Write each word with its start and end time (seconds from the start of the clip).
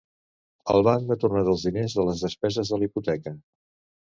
El 0.75 0.85
banc 0.87 1.05
m'ha 1.09 1.17
tornat 1.23 1.51
els 1.53 1.67
diners 1.67 1.97
de 1.99 2.07
les 2.09 2.25
despeses 2.25 2.73
de 2.73 2.81
la 2.81 2.89
hipoteca 2.89 3.37